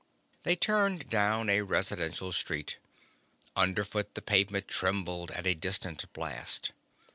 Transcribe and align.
They 0.41 0.55
turned 0.55 1.11
down 1.11 1.47
a 1.47 1.61
residential 1.61 2.31
street. 2.31 2.77
Underfoot 3.55 4.15
the 4.15 4.21
pavement 4.23 4.67
trembled 4.67 5.29
at 5.29 5.45
a 5.45 5.53
distant 5.53 6.11
blast. 6.11 6.71